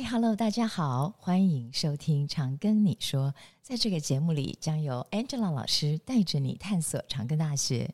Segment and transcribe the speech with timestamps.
[0.00, 3.30] 嗨，Hello，大家好，欢迎收听《长庚你说》。
[3.62, 7.92] 在这个节目里，将由 Angela 老师带着你探索长庚大学。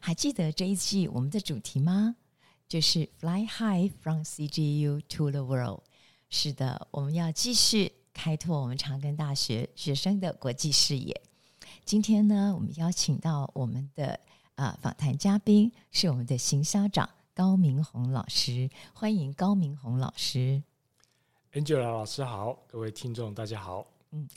[0.00, 2.16] 还记得这一季我们的主题吗？
[2.66, 5.82] 就是 Fly High from CGU to the World。
[6.28, 11.22] 是的，我们要继续开拓我们长庚大学学生的国际视野。
[11.84, 14.18] 今天呢，我们邀请到我们的
[14.56, 20.60] 啊、呃、访谈嘉宾是我们的行销长高明宏老师，欢迎高明宏老师。
[21.54, 23.86] Angel 老师好，各位听众大家好。
[24.10, 24.28] 嗯，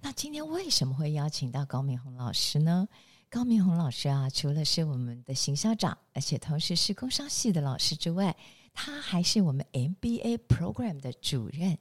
[0.00, 2.86] 那今天为什么会邀请到高明红老师呢？
[3.28, 8.36] 高明红老师啊，除了是我们的行校长，而且同时是工商系的老师之外，
[8.72, 11.76] 他还是我们 MBA program 的主任。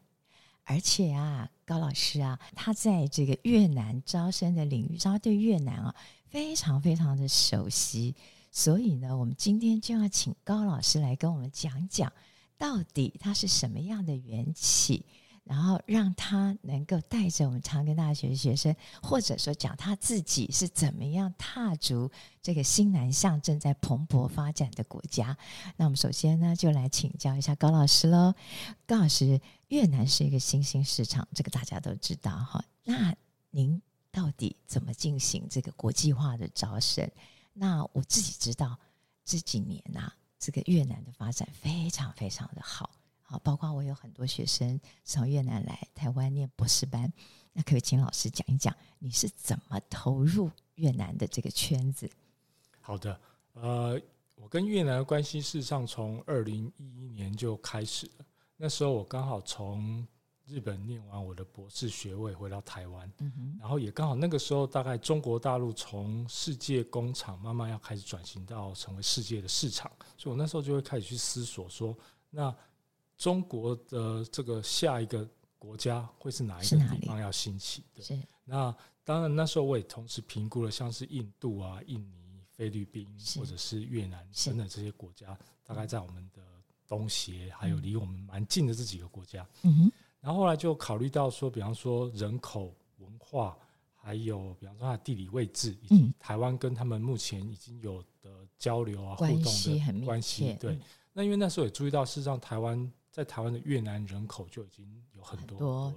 [0.63, 5.93] 而且啊，高老师啊，他在这个越南招生的领域，他对越南啊
[6.25, 8.15] 非常非常的熟悉。
[8.49, 12.11] 所以呢，我们今天就要请高老师来跟我们讲讲。
[12.59, 15.05] 到底他是什么样的缘起，
[15.45, 25.35] 然后让他能够带着我们长庚大学的学生，或者说讲他自己是怎么样踏足这个新南向正在蓬勃发展的国家？
[25.77, 28.35] 那我们首先呢，就来请教一下高老师喽。
[28.85, 32.63] 高老师，越南是一个新兴市场，这个大家都知道哈。
[32.83, 33.15] 那
[33.51, 37.09] 您到底怎么进行这个国际化的招生？
[37.53, 38.77] 那我自己知道
[39.23, 40.15] 这几年呐、啊。
[40.39, 42.89] 这个越南的发展非常非常的好，
[43.21, 47.11] 好，包括我有很多学生从越南来台湾念博士班，
[47.53, 52.09] 那可以请老师讲一讲你是怎么投入越南的这个圈子？
[52.79, 53.19] 好的，
[53.53, 54.01] 呃，
[54.35, 60.07] 我跟越南的关系事实上从二零一一年就开始了，那时候我刚好从。
[60.49, 71.95] 日本念完我的博士学位回到台湾，嗯，然后也刚好那个时候，大概中国大陆从世界工厂慢慢要开始转型到成为世界的市场，所以我那时候就会开始去思索说，
[72.31, 72.53] 那
[73.15, 75.27] 中国的这个下一个
[75.59, 77.83] 国家会是哪一个地方要兴起？
[77.93, 78.01] 的？
[78.01, 78.19] 是。
[78.43, 83.07] 那当然那时候我也同时评估了像是印度啊、印尼、菲律宾
[83.37, 86.41] 或者是越南等等这些国家，大概在我们的
[86.87, 89.91] 东协还有离我们蛮近的这几个国家，嗯哼。
[90.21, 93.57] 然后后来就考虑到说，比方说人口、文化，
[93.95, 100.57] 还有比方说它的地理位置，以及台湾跟他们目前已经有的交流啊、互动的关系。
[100.59, 100.77] 对，
[101.13, 105.93] 那因为那时候也注意到，事实上台湾在台湾的越南人口就已经有很多了。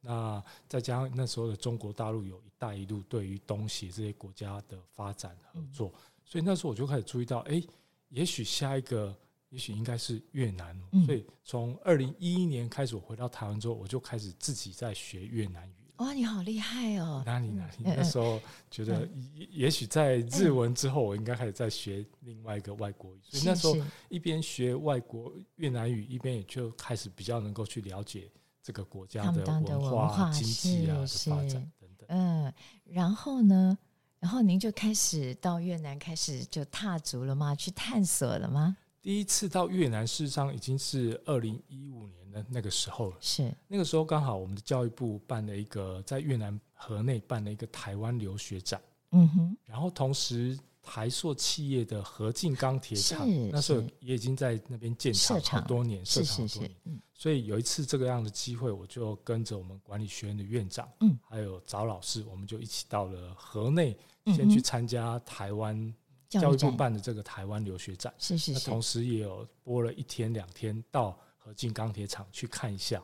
[0.00, 5.92] 那再加上那时候的中国大陆有一带一路，对于东协这些国家的发展合作，
[6.24, 7.62] 所以那时候我就开始注意到，哎，
[8.08, 9.14] 也许下一个。
[9.50, 15.72] 也许应该是越南，所以从二零一一年开始，我回到台湾之后，我就开始自己在学越南语。
[15.96, 17.22] 哇，你好厉害哦！
[17.26, 17.76] 哪里哪里？
[17.80, 19.08] 那时候觉得，
[19.50, 23.20] 也许在日文之后，我应该开始在学另外一个外国语。
[23.22, 23.76] 所以那时候
[24.08, 28.30] 一边学外国越南语，一边也就开始比较能够去了解
[28.62, 32.06] 这个国家的文化、经济啊的发展等等。
[32.08, 32.52] 嗯，
[32.84, 33.76] 然后呢？
[34.20, 37.54] 然后您就开始到越南，开始就踏足了吗？
[37.54, 38.76] 去探索了吗？
[39.08, 43.16] 第一次到越南，事实上已经是二零一五年的那个时候了。
[43.22, 48.78] 是那个时候刚好我们的教育部办了一个在越南河内办了一个台湾留学展。
[49.12, 49.56] 嗯哼。
[49.64, 57.00] 然后同时台塑企业的合进钢铁厂那时候也已经在那边建厂好多年，设厂好多年。
[57.14, 63.96] 所以有一次这个样的机会，我就跟着我们管理学院的院长，嗯，还有找老师，我们就一起到了河内，
[64.36, 65.94] 先去参加台湾。
[66.28, 73.02] 教育部办的这个台湾留学展，是是是，同时也有播了一天两天到合进钢铁厂去看一下。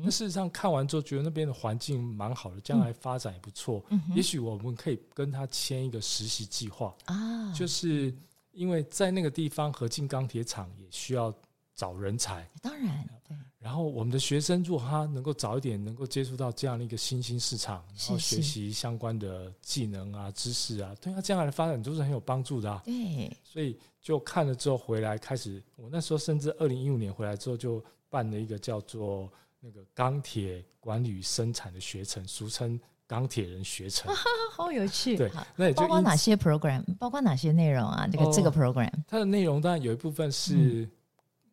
[0.00, 3.84] 那事实上看完之后，觉得那边的环境蛮好的，将来发展也不错。
[4.14, 8.14] 也许我们可以跟他签一个实习计划啊，就是
[8.52, 11.34] 因为在那个地方合进钢铁厂也需要
[11.74, 13.04] 找人才，当然。
[13.58, 22.82] 然后我们的学生如果他能够早一点能够接触到这样的一个新兴市场，然后学习相关的技能啊、知识啊，对他将来的发展都是很有帮助的啊。
[22.84, 34.12] 对，所以就看了之后回来开始，我那时候甚至二零一五年回来之后就办了一个叫做那个钢铁管理与生产的学程，俗称钢铁人学程，
[34.50, 35.16] 好有趣。
[35.16, 38.08] 对，那也就包括哪些 program，包括哪些内容啊？
[38.10, 40.90] 这个这个 program，它的内容当然有一部分是。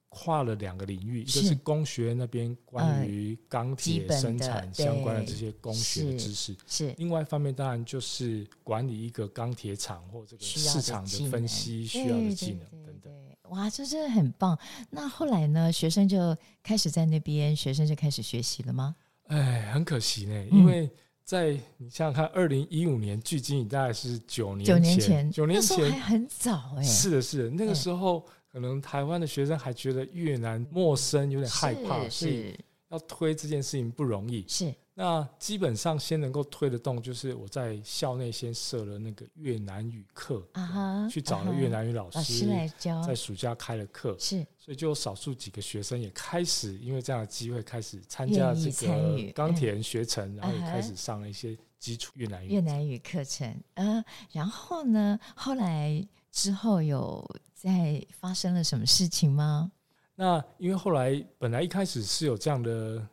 [0.09, 13.13] 跨了两个领域，一个是工学那边关于钢铁生产相关的这些工学的知识，是另外一方面当然就是管理一个钢铁厂或这个市场的分析需要的技能等等。
[13.49, 14.57] 哇，这真的很棒！
[14.89, 18.95] 那后来呢，学生就开始在那边，学生就开始学习了吗？
[19.27, 20.89] 哎，很可惜呢，因为
[21.23, 28.25] 在你想想看，二零一五年距今大概是九年前，九年前，九年前还很早哎，是的，是的，那个时候。
[28.51, 32.57] 可能台湾的学生还觉得越南陌生，有点害怕，所以
[32.89, 34.45] 要推这件事情不容易。
[34.47, 34.73] 是。
[34.95, 53.57] 那基本上先能够推得动，就是我在校内先设了那个越南语课啊，去找了越南语老师，老师来教，在暑假开了课，是，所以就有少数几个学生也开始因为这样的机会开始参加这个钢铁人学程，然后也开始上了一些基础越南语越南语课程。
[53.75, 54.03] 嗯，
[54.33, 59.71] 然后呢，后来之后有在发生了什么事情吗？
[60.15, 63.07] 那因为后来本来一开始是有这样的。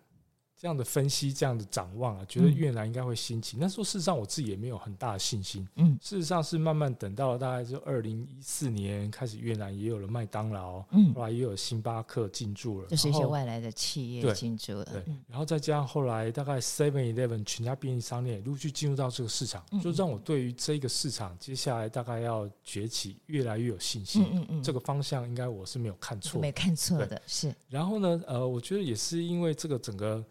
[0.59, 3.59] 这样的分析，这样的展望啊，觉得越南应该会兴起。
[3.61, 5.69] 那时候事实上我自己也没有很大的信心。
[5.75, 14.85] 嗯，事实上是慢慢等到了大概就二零一四年开始，越南也有了麦当劳，嗯，后来也有星巴克进驻了，就是一些外来的企业进驻了。
[14.87, 24.23] 对，然后再加上后来大概 Seven Eleven 全家便利商店陆续进入到这个市场，就让我对于这个市场接下来大概要崛起越来越有信心。
[24.33, 27.55] 嗯嗯嗯，这个方向应该我是没有看错，没看错的是。
[27.69, 30.25] 然后呢，呃，我觉得也是因为这个整个。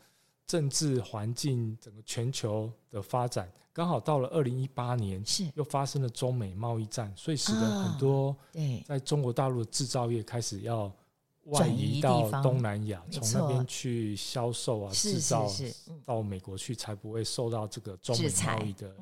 [0.47, 5.45] 政治环境，整个全球的发展，刚好到了二零一八年，是。
[5.56, 8.36] 又发生了中美贸易战，所以使得很多
[8.86, 10.92] 在中国大陆的制造业开始要
[11.45, 15.47] 外移到东南亚，从那边去销售啊，制造
[16.06, 18.95] 到美国去，才不会受到这个中美贸易的。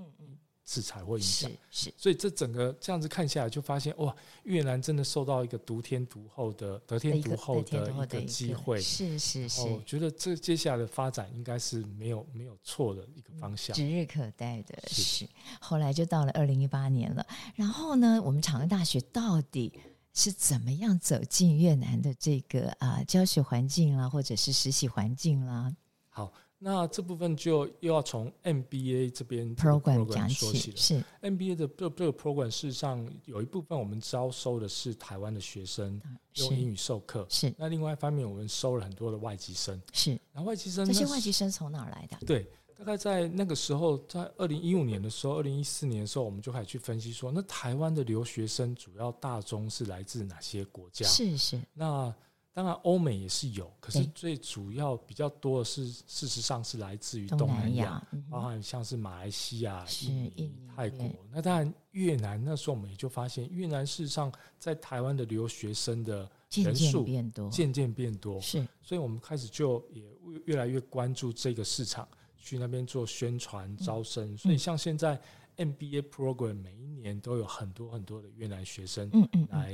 [0.66, 15.28] 制裁或影响，是，所以这整个这样子看下来，就发现哇，越南真的受到一个独天独厚的得天独厚的一个机会，是是是，我觉得这接下来的发展应该是没有没有错的一个方向，指日可待的是。
[15.60, 17.26] 后来就到了二零一八年了，
[17.56, 19.74] 然后呢，我们长安大学到底
[20.14, 25.76] 是怎么样走进越南的这个啊教学环境啦，或者是实习环境啦？
[26.10, 26.32] 好。
[26.66, 30.78] 那这部分就又要从 MBA 这边 program 讲起了。
[30.78, 36.02] 是 MBA 的这这个 program，事实上有一部分我们招收的是台湾的学生，
[36.36, 37.28] 用英语授课。
[37.30, 37.54] 是。
[37.58, 39.82] 那另外一方面，我们收了很多的外籍生。
[39.92, 40.12] 是。
[40.32, 42.18] 然后外籍生，这些外籍生从哪儿来的？
[42.26, 51.06] 对，大概在那个时候，在二零一五年的时候，二零一四年的时候，我们就开始去分析说，那台湾的留学生主要大宗是来自哪些国家？
[51.06, 51.60] 是是。
[51.74, 52.16] 那
[52.56, 61.10] 当然，欧美也是有，可是最主要比较多的是，事实上是来自于东南亚，包含像是马来西亚、印尼、泰国。
[61.32, 68.40] 那当然，越南那时候我们也就发现，越南事实上在台湾的留学生的人数变多，渐渐变多。
[68.40, 70.04] 是，所以我们开始就也
[70.46, 72.08] 越来越关注这个市场，
[72.38, 74.38] 去那边做宣传招生。
[74.38, 75.20] 所以像现在
[75.58, 79.10] MBA program 每一年都有很多很多的越南学生
[79.50, 79.74] 来。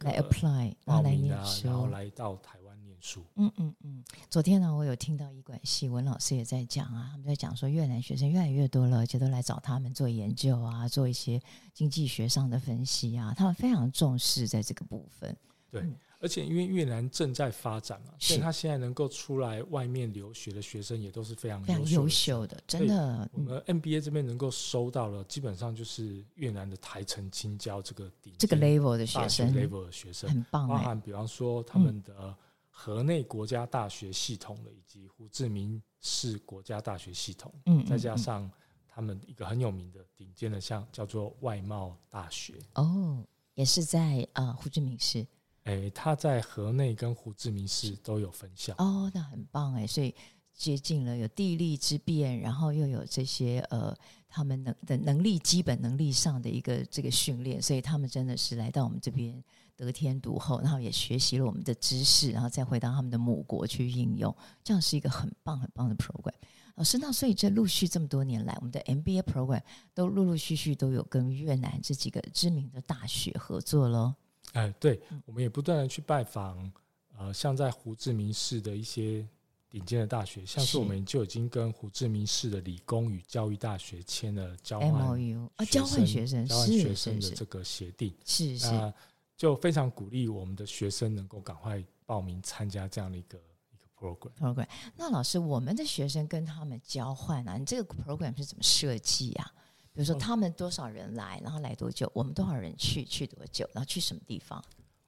[0.00, 3.24] 来 apply，然后来念书，然后来到台湾念书。
[3.36, 4.04] 嗯嗯嗯。
[4.28, 11.40] 昨天呢，我有听到医管系文老师也在讲啊，他们在讲说越南学生越来越多了，而且都来找他们做研究啊，做一些
[11.72, 15.36] 经济学上的分析啊，他们非常重视在这个部分。
[15.70, 15.80] 对。
[15.82, 23.28] 嗯而且因为越南正在发展嘛，所以他现在能够出来外面留学的学生也都是非常优秀的，非常优秀的，真的。
[23.32, 30.68] 我们 MBA 这边能够收到了，基本上就是越南的台城青椒这个顶这个 level 的学生，level 的学生很棒。
[30.68, 32.32] 包含比方说他们的
[32.70, 38.48] 河内国家大学系统的，以及胡志明市国家大学系统，嗯，再加上
[38.86, 43.24] 他们一个很有名的顶尖的，像叫做外贸大学，哦，
[43.54, 45.26] 也是在呃胡志明市。
[45.64, 50.14] 哎、欸，他在河内跟胡志明市都有分校哦，那很棒哎，所以
[50.52, 53.96] 接近了有地利之便，然后又有这些呃，
[54.28, 59.42] 他们能的能力基本能力上的一个这个训练，所以他们真的是来到我们这边
[59.76, 66.34] 得天独厚，然后也学习了我们的知识，然后再回到他们的母国去应用，这样是一个很棒很棒的 program。
[66.74, 69.62] 老师，那所以这陆续这么多年来，我们的 MBA program
[69.94, 74.14] 都陆陆续续都有跟越南这几个知名的大学合作喽。
[74.52, 76.70] 哎，对，我们也不断的去拜访，
[77.16, 79.26] 呃，像在胡志明市的一些
[79.70, 88.92] 顶尖的大学，像是我们就已经跟胡志明市的理工与教育大学签了交换 MOU 啊，交换学生，交换学生的这个协定，是是，
[89.36, 93.38] 就非常鼓励我们的学生能够赶快报名参加这样的一个
[93.70, 94.32] 一个 program。
[94.38, 99.50] program，那老师，我们的学生跟他们交换啊，你这个 program 是怎么设计呀？
[99.94, 102.10] 比如说，他们多少人来，然后来多久？
[102.14, 103.68] 我们多少人去，去多久？
[103.74, 104.62] 然后去什么地方？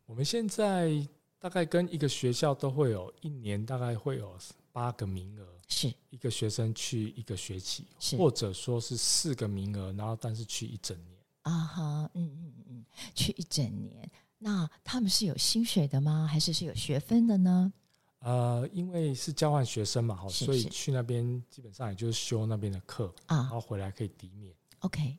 [0.05, 1.07] 我们现在
[1.39, 4.37] 大概跟一个学校都会有一年，大概会有
[4.73, 7.87] 八个名额，是一个学生去一个学期，
[8.19, 11.19] 或者说是四个名额，然后但是去一整年。
[11.43, 14.11] 啊哈，嗯嗯嗯，去一整年。
[14.39, 16.29] 那他们是有薪水的吗？
[16.31, 17.73] 还是是有学分的呢？
[18.19, 24.55] 呃，因为是交换学生嘛，好，所以去那边基本上也就是修那边的课啊，然后回来可以抵免。
[24.85, 25.19] OK，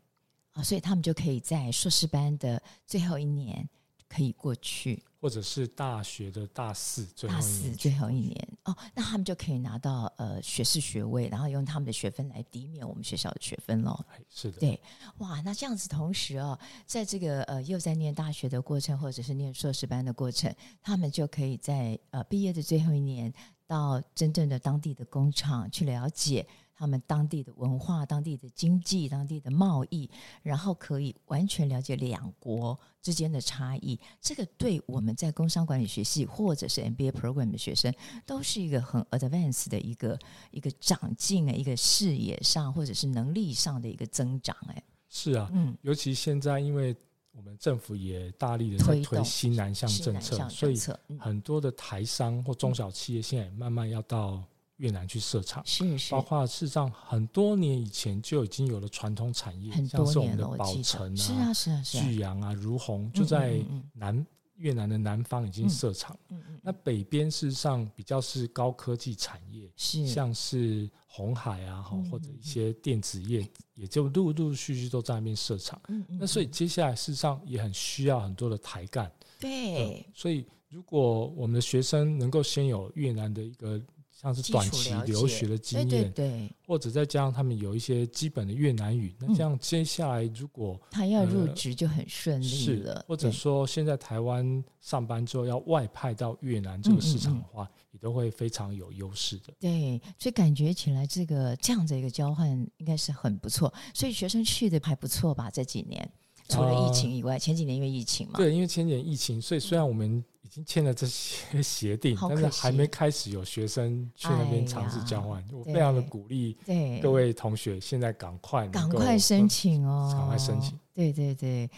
[0.52, 3.68] 啊，所以他们就可以在硕士班的最后一年
[4.08, 14.00] 可以过去，或者是大学的大四最后大四最后一年哦，那他们就可以拿到呃学士学位，然后用他们的学分来抵免我们学校的学分喽。
[14.30, 14.80] 是的，对，
[15.18, 23.34] 哇，那这样子同时哦，在这个呃又在念大学的过程，或者是念硕士班的过程，他们就可以在呃毕业的最后一年，
[23.66, 26.46] 到真正的当地的工厂去了解。
[26.76, 30.10] 他们当地的文化、当地的经济、当地的贸易，
[30.44, 33.98] 然后可以完全了解两国之间的差异。
[34.20, 37.94] 这个对我们在工商管理学系或者是 MBA program 的学生，
[38.26, 40.20] 都是一个很 advanced 的一个
[40.52, 44.56] 一个长进啊，一个视野上或者是能力上的一个增长。
[44.68, 46.94] 哎，是啊，嗯，尤其现在因为
[47.32, 54.44] 我们政府也大力的在推新南向政策，政策所以很多的台商或中小企业现在也慢慢要到。
[54.78, 63.64] 越南去设厂，是是，包括事实上很多年以前就已经有了传统产业，像是我们的宝城啊，是啊是啊是啊，聚阳啊、如虹，就在
[63.94, 64.26] 南
[64.58, 66.18] 越南的南方已经设厂。
[66.28, 75.82] 嗯嗯，那北边事实上比较是高科技产业，是像是红海啊，或者一些电子业，也就陆陆续续都在那边设厂。
[76.20, 79.10] 那所以接下来事实上也很需要很多的台干。
[79.40, 83.82] 对，所以如果我们的学生能够先有越南的一个。
[84.22, 93.04] 像是短期留学的经验，对对对，或者再加上他们有一些基本的越南语，那这样接下来如果他要入职就很顺利了。
[93.06, 99.54] 或者说现在台湾上班之后要外派到越南这个市场的话，也都会非常有优势的。
[99.60, 103.72] 对，所以感觉起来这个这样的一个交换应该是很不错。
[103.94, 105.52] 所以学生去的还不错吧？
[105.52, 106.10] 这几年
[106.48, 110.24] 除了疫情以外，前几年因为疫情嘛，对，因为前几年疫情，所以虽然我们。
[110.64, 115.44] 签了这些 协定，但是还没开始有学生去那边尝试交换。
[115.52, 116.58] 我非常的鼓励
[117.02, 120.80] 各位同学，现在赶快赶快申请哦，赶快申请。
[120.94, 121.70] 对对对，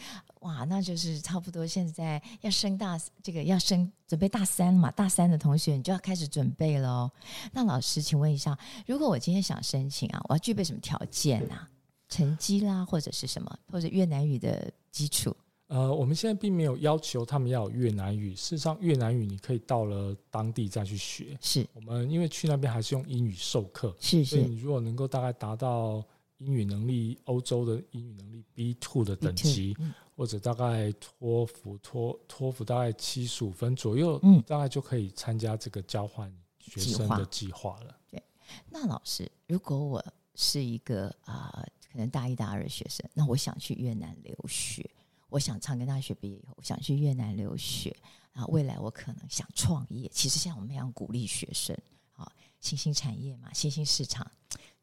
[0.42, 7.12] 哇，那就是差不多现在要升大这个要升准备大三嘛，大三的同学你就要开始准备了哦。
[7.52, 8.56] 那老师，请问一下，
[8.86, 11.68] 如果我今天想申请啊，我要具备什么条件啊？
[12.10, 15.36] 成绩啦，或者是什么，或者越南语的基础？
[15.68, 18.34] 呃，我们现在并没有要求他们要有越南语。
[18.36, 21.38] 事实上，越南语你可以到了当地再去学。
[21.42, 24.38] 是我们因为去那边还是用英语授课，是是。
[24.38, 26.02] 所以你如果能够大概达到
[26.38, 37.94] 英语能力欧洲的英语能力 B two 的等级，嗯、或者大概托福托托福大概七十五分左右，嗯，大概就可以参加这个交换学生的计划了。
[38.10, 38.24] 对，
[38.70, 40.06] 那老师，如果我
[40.36, 44.90] 是一个啊、呃，可能大一大二的学生，那我想去越南留学。
[45.30, 47.96] 我想长庚大学毕业以后，我想去越南留学，
[48.34, 50.10] 然后未来我可能想创业。
[50.14, 51.78] 其实像我们一样鼓励学生
[52.14, 54.30] 啊，新兴产业嘛，新兴市场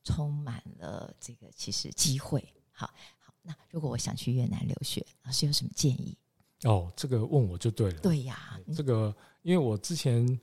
[0.02, 2.44] 充满了这个其实机会。
[2.70, 2.86] 好
[3.18, 6.16] 好，那如果我想去越南留学，老师有什么建议？
[6.64, 8.00] 哦，这个问我就对了。
[8.00, 10.38] 对呀，这个因为我之前。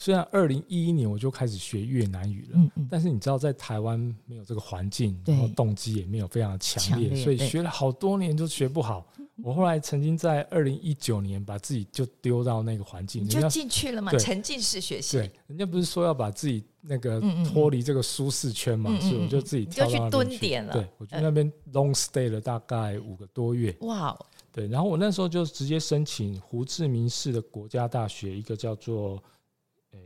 [0.00, 9.04] 虽然二零一一年我就开始学越南语了，嗯嗯，但是你知道在台湾没有这个环境，然后动机也没有非常的强烈，所以学了好多年都学不好。
[9.42, 15.16] 我后来曾经在二零一九年把自己就丢到那个环境，你就进去了嘛，沉浸式学习。
[15.16, 20.72] 对，人家不是说要把自己那个脱离这个舒适圈嘛，所以我就自己跳到那边去蹲点了。
[20.72, 23.76] 对，我去那边 long stay 了大概五个多月。
[23.80, 24.18] 哇，
[24.52, 29.22] 对，然后我那时候就直接申请胡志明市的国家大学，一个叫做。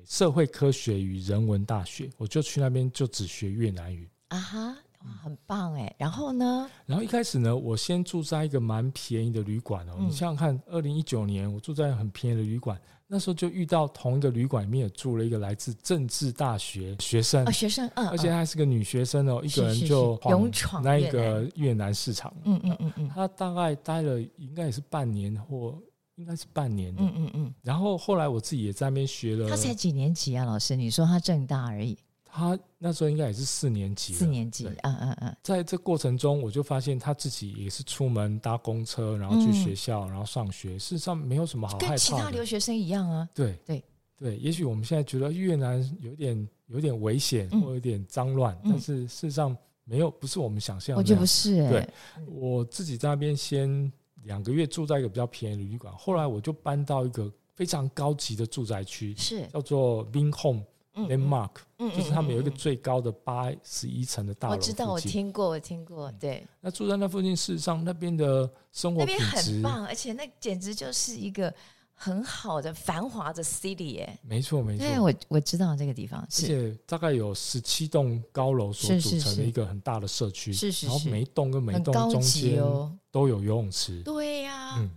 [0.06, 4.76] 社会科学与人文大学，我就去那边就只学越南语啊哈，
[5.22, 5.94] 很棒哎。
[5.98, 6.70] 然后呢？
[6.86, 9.94] 然后一开始呢，我先住在一个蛮便宜的旅馆哦。
[9.98, 25.78] 嗯、你想想看，二零一九年我住在很便宜的旅馆，那时候就遇到同一个旅馆里面也住了一个来自政治大学学生，哦、学生，嗯，而且还是个女学生哦，嗯、一个人就勇闯那一个越南市场，嗯嗯嗯嗯，她大概待了应该也是半年或。
[26.16, 27.54] 应该是半年的，嗯嗯嗯。
[27.62, 29.48] 然后后来我自己也在那边学了。
[29.48, 30.76] 他才几年级啊，老师？
[30.76, 31.96] 你说他正大而已。
[32.34, 34.14] 他那时候应该也是四年级。
[34.14, 35.36] 四年级，嗯嗯嗯。
[35.42, 40.78] 在这过程中，我就发现他自己也是出门搭公车，然后去学校，然后上学。
[40.78, 41.90] 事实上没有什么好害怕的。
[41.90, 43.28] 跟其他留学生一样啊。
[43.34, 43.84] 对对
[44.18, 50.98] 对，也许我们现在觉得越南有点有点危险或有点脏乱，但是事实上没有，不是我们想象的。
[50.98, 51.56] 我觉得不是。
[51.68, 51.88] 对，
[52.26, 53.92] 我自己在那边先。
[54.24, 60.62] 两个月住在一个比较便宜的旅馆，后来我就搬到一个非常高级的住宅区，是叫做 Vinhome
[60.94, 64.54] Landmark，嗯，就是他们有一个最高的八十一层的大楼。
[64.54, 66.12] 我知道，我听过，我听过。
[66.12, 71.52] 对，那住在那附近，事实上那边的生活品质很棒，而且那简直就是一个
[71.94, 74.18] 很好的繁华的 city 耶。
[74.22, 74.84] 没错，没错。
[74.84, 80.86] 对，我我知道这个地方，而且大概有十七栋高楼所组成的一个很大的社区，是是是。
[80.86, 82.62] 然后每一栋跟每一栋中间
[83.10, 84.90] 都有游泳池，对呀，嗯，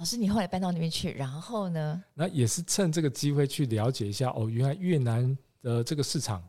[0.00, 2.02] 老师，你后来搬到那边去，然后呢？
[2.14, 6.42] 那也是趁这个机会去了解一下哦，原来越南的这个市场，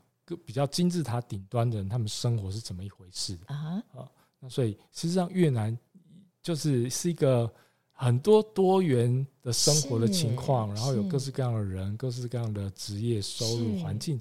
[0.45, 3.83] 比较金字塔顶端的人，他们生活是怎么一回事啊？
[3.93, 5.77] 啊，那所以实际上越南
[6.41, 7.53] 就是是一个
[7.91, 14.17] 很多多元的生活的情况，然后有各式各样的人，各式各样的职业、收入、环境，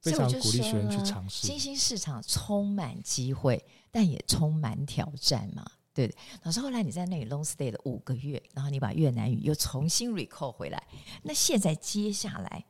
[0.00, 1.48] 非常鼓励学生去尝试。
[1.48, 5.68] 新兴市场充满机会，但也充满挑战嘛。
[5.98, 6.14] 对，
[6.44, 10.80] 老师，后来你在那里 long stay 了五个月，然后你把越南语又重新 recall 回来。
[11.24, 12.64] 那现在接下来，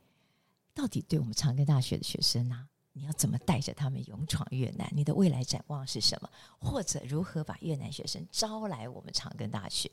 [0.73, 4.89] 到底对我们长庚大学的学生呢、啊，你要怎么带着他们勇闯越南？
[4.95, 6.29] 你的未来展望是什么？
[6.57, 9.91] 或者如何把越南学生招来我们长庚大学？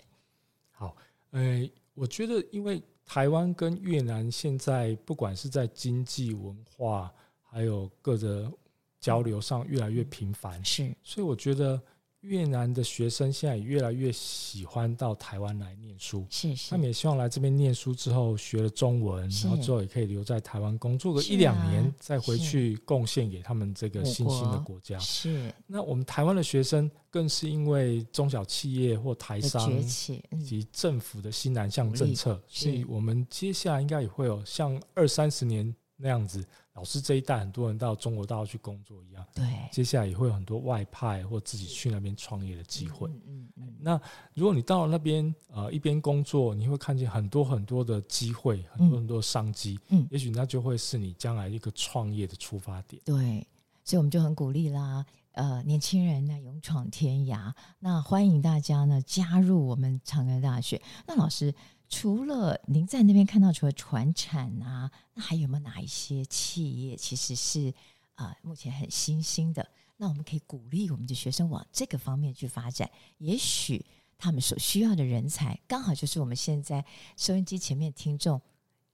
[0.71, 0.97] 好，
[1.33, 7.13] 呃，我觉得因为台湾跟越南现在不管是在经济、文化，
[7.43, 8.51] 还有各个
[8.99, 11.79] 交流上越来越频繁，是，所以我觉得。
[12.27, 24.99] 越南的学生现在也越来越喜欢到台湾来念书，是是，他们也希望来这边念书之后学了中文，然后之后也可以留在台湾工作个一两年，再回去贡献给他们这个新兴的国家。
[24.99, 36.45] 是，那我们台湾的学生更是因为中小企业或台商以及政府的新南向政策，所以我们接下来应该也会有像二三十年那样子。
[36.75, 43.11] 老师这一代很多人到中国大陆去工作一样，对，接下来也会有很多外派或自己去那边创业的机会。
[43.27, 43.49] 嗯。
[43.81, 43.99] 那
[44.35, 49.79] 如果你到了那边，呃，一边工作，你会看见很多很多的机会，很多很多的商机。
[49.89, 53.01] 嗯，也许那就会是你将来一个创业的出发点。
[53.03, 53.47] 对，
[53.83, 60.83] 所以我们就很鼓励啦，呃，年轻人呢勇闯天涯，那欢迎大家呢加入我们长安大学。
[61.07, 61.55] 那老师。
[61.89, 67.73] 除了您在那边看到，除了传产啊，那还有没有哪一些企业其实是
[68.17, 69.67] 啊、目前很新兴的？
[69.97, 72.91] 那我们可以鼓励我们的学生往这个方面去发展。
[73.19, 73.85] 也许
[74.19, 76.85] 他们所需要的人才，刚好就是我们现在
[77.17, 78.41] 收音机前面听众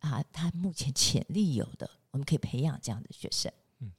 [0.00, 3.50] 啊，他目前潜力有的，我们可以培养这样的学生。
[3.78, 3.90] 嗯，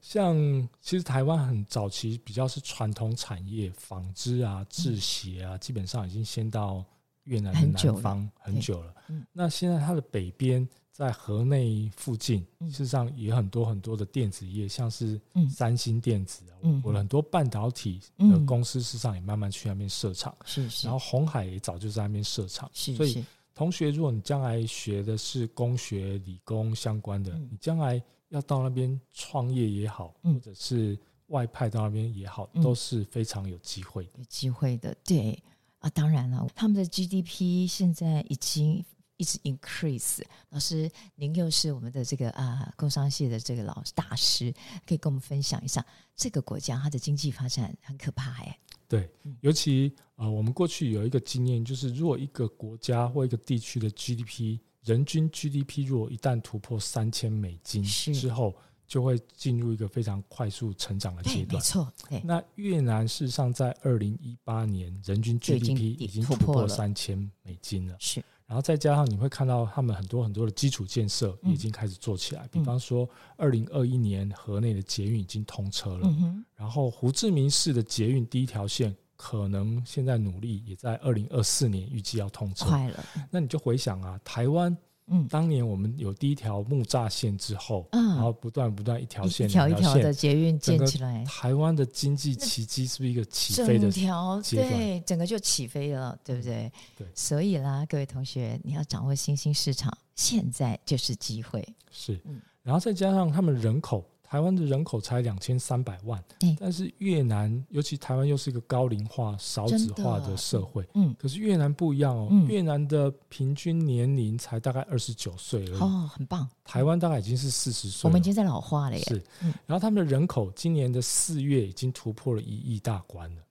[0.00, 0.34] 像
[0.80, 6.84] 其实台湾很早期比较是传统产业，纺织啊、制鞋啊、基本上已经先到。
[7.24, 8.94] 越南的南方很久了，
[9.32, 16.44] 那现在它的北边在河内附近，事实上也很多很多的电子业，像是三星电子，
[16.82, 20.36] 我很多半导体的公司，事实上也慢慢去那边设厂。
[20.44, 20.86] 是是。
[20.86, 22.70] 然后红海也早就在那边设厂。
[22.74, 22.96] 是是。
[22.96, 34.10] 所以同学，如果你将来学的是工学、理工相关的，你将来要到那边创业也好，或者是外派到那边也好，都是非常有机会的。
[34.18, 35.42] 有机会的，对。
[35.82, 38.84] 啊，当然了，他们的 GDP 现在已经
[39.16, 40.22] 一直 increase。
[40.50, 44.54] 老师，您又是我们的这个啊工商系的这个老大师，
[44.86, 48.56] 可以跟我们分享一下这个国家它的经济发展很可怕哎。
[48.86, 58.54] 对，尤其呃，我们过去有一个经验，就是如果一个国家或一个地区的 GDP 人均 GDP 如果一旦突破三千美金之后。
[58.92, 61.54] 就会进入一个非常快速成长的阶段。
[61.54, 61.90] 没错，
[62.22, 67.96] 那越南事实上在二零一八年人均 GDP 已经突破三千美金了。
[67.98, 72.46] 是，然后再加上你会看到他们很多很多的基础建设已经开始做起来。
[72.52, 76.14] 比方说，二零二一年河内的捷运已经通车了。
[76.54, 82.66] 然后胡志明市的捷运第一条线可能现在努力也在二零二四年预计要通车。
[82.66, 83.02] 快了。
[83.30, 84.76] 那你就回想啊，台湾。
[85.08, 94.40] 嗯，当年我们有第一条木栅线之后，嗯，然后不断不断一条线一条一条的捷运建起来，台湾的经济奇迹是不是一个起飞的整条？
[94.42, 96.70] 对，整个就起飞了，对不对？
[96.96, 101.66] 对，所以啦，各位同学，你要掌握新兴市场，现在就是机会。
[101.90, 102.18] 是，
[102.62, 104.04] 然后再加上他们人口。
[104.32, 106.24] 台湾的人口才两千三百万，
[106.58, 116.48] 但是越南，尤其台湾又是一个高龄化、少子化的社会，嗯，可是越南不一样哦，越南的平均年龄才大概二十九岁而已，哦，很棒。
[116.64, 119.04] 台湾大概已经是四十岁，我们已经在老化了耶。
[119.04, 119.22] 是，
[119.66, 123.42] 然后他们的人口今年的四月已经突破了一亿大关了。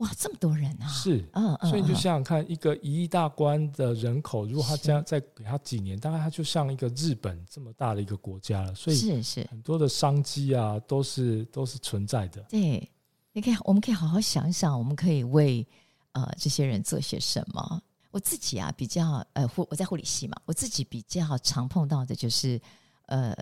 [0.00, 0.88] 哇，这么多人啊！
[0.88, 8.74] 是，嗯嗯，所以你就想想看，一个一亿大关的人口，如果他将再给他几年，大概他就像一个日本这么大的一个国家了。
[8.74, 12.40] 所以是是很多的商机啊，都是都是存在的。
[12.44, 12.90] 对，
[13.32, 15.66] 你可以，我们可以好好想一想，我们可以为
[16.12, 17.82] 呃这些人做些什么。
[18.10, 22.58] 我自己啊，比较呃护我在护理系嘛，我自己比较常碰到的就是
[23.04, 23.32] 呃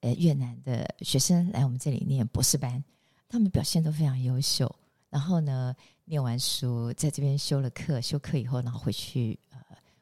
[0.00, 2.82] 呃越南的学生来我们这里念博士班，
[3.28, 4.72] 他们表现都非常优秀。
[5.14, 5.72] 然后呢，
[6.06, 9.58] 念完书，在这边修了课，修课以后，然后回去呃，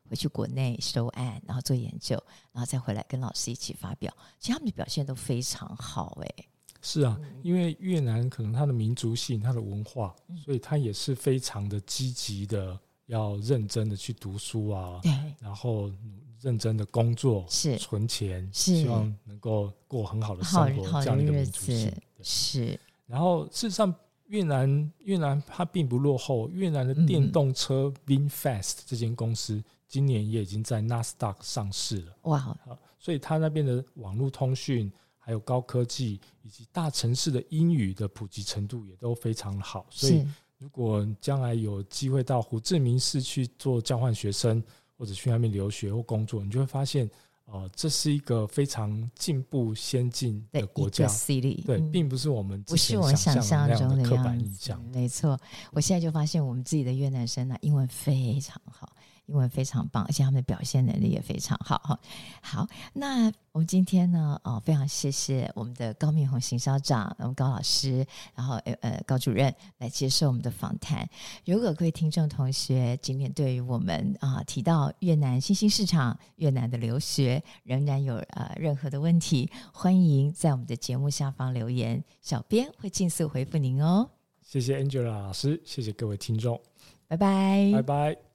[0.09, 2.17] 回去国内收案，然后做研究，
[2.51, 4.11] 然后再回来跟老师一起发表。
[4.39, 6.45] 其实他们的表现都非常好，哎。
[6.81, 15.93] 是啊，因为越南可能它的民族性、它的文化，所以它也是非常的积极的要认真的去读书啊，对，然后
[16.41, 22.81] 认真的工作，是存钱，是希望能够过很好的生活，好这样一个日民族性子是。
[23.07, 23.95] 然后事实上，
[24.33, 32.17] 越南越南它并不落后，越南的电动车 VinFast 这间公司今年也已经在纳斯达克上市了。
[32.23, 32.59] 哇，
[32.99, 34.91] 所以它那边的网络通讯。
[35.25, 40.27] 还有高科技以及大城市的英语的普及程度也都非常好，所以
[40.59, 44.61] 如果将来有机会到胡志明市去做交换学生，
[44.99, 47.09] 或者去那边留学或工作，你就会发现，
[47.47, 51.07] 呃，这是一个非常进步先进的国家。
[51.67, 54.83] 对，并不是我们不是我想象中的刻板印象。
[54.93, 55.39] 没错，
[55.73, 58.91] 我现在就发现我们自己的越南生呢，英文非常好。
[59.27, 62.01] 英文非常棒，而且他们的表现能力也非常好哈。
[62.43, 68.05] 好，那我们今天呢，哦，非常谢谢我们的高明宏行销长，我们高老师，
[68.35, 71.09] 然后呃高主任来接受我们的访谈。
[71.45, 84.11] 如果各位听众同学今天对于我们啊提到越南新兴市场、越南的留学仍然有呃任何的问题，欢迎在我们的节目下方留言，小编会尽速回复您哦。
[84.43, 86.61] 谢谢 Angela 老师，谢谢各位听众，
[87.07, 88.32] 拜拜，拜拜。